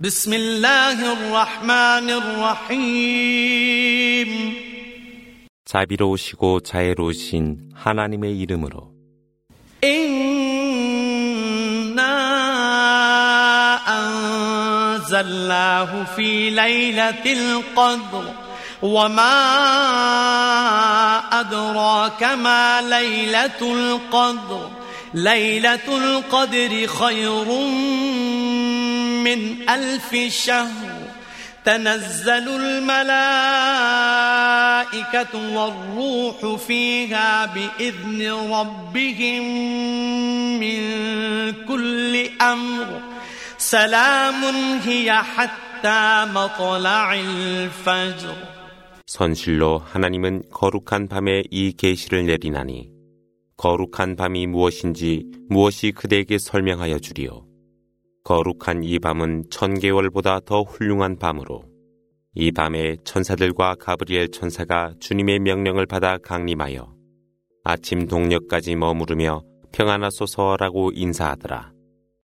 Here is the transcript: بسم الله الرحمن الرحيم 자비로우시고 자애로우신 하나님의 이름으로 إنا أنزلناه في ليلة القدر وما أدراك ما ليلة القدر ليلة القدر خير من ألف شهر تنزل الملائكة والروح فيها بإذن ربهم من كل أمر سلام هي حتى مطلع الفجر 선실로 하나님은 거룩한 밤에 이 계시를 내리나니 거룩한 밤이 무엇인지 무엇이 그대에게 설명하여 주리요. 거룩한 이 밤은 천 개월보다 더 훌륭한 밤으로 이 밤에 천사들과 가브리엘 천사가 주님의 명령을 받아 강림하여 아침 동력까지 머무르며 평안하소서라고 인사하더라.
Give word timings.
بسم 0.00 0.32
الله 0.32 1.12
الرحمن 1.12 2.10
الرحيم 2.74 4.30
자비로우시고 5.64 6.60
자애로우신 6.60 7.70
하나님의 7.74 8.38
이름으로 8.40 8.92
إنا 9.84 12.14
أنزلناه 13.98 16.04
في 16.16 16.50
ليلة 16.50 17.24
القدر 17.26 18.24
وما 18.82 19.40
أدراك 21.40 22.22
ما 22.22 22.80
ليلة 22.80 23.60
القدر 23.62 24.70
ليلة 25.14 25.86
القدر 25.88 26.86
خير 26.86 27.44
من 29.23 29.69
ألف 29.69 30.15
شهر 30.33 31.09
تنزل 31.65 32.47
الملائكة 32.61 32.89
والروح 35.55 36.55
فيها 36.67 37.45
بإذن 37.45 38.31
ربهم 38.31 39.43
من 40.59 40.79
كل 41.67 42.29
أمر 42.41 43.01
سلام 43.57 44.43
هي 44.85 45.13
حتى 45.13 46.25
مطلع 46.33 47.13
الفجر 47.13 48.35
선실로 49.09 49.79
하나님은 49.79 50.43
거룩한 50.51 51.07
밤에 51.07 51.41
이 51.49 51.73
계시를 51.73 52.27
내리나니 52.27 52.91
거룩한 53.57 54.15
밤이 54.15 54.45
무엇인지 54.45 55.25
무엇이 55.49 55.91
그대에게 55.91 56.37
설명하여 56.37 56.99
주리요. 56.99 57.43
거룩한 58.24 58.84
이 58.84 58.98
밤은 58.98 59.44
천 59.50 59.78
개월보다 59.78 60.40
더 60.46 60.62
훌륭한 60.62 61.18
밤으로 61.18 61.62
이 62.34 62.50
밤에 62.52 62.96
천사들과 63.04 63.74
가브리엘 63.74 64.30
천사가 64.30 64.94
주님의 64.98 65.40
명령을 65.40 65.84
받아 65.84 66.16
강림하여 66.16 66.94
아침 67.64 68.06
동력까지 68.08 68.76
머무르며 68.76 69.42
평안하소서라고 69.72 70.92
인사하더라. 70.94 71.73